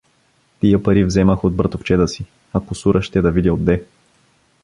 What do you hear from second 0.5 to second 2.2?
Тия пари вземах от братовчеда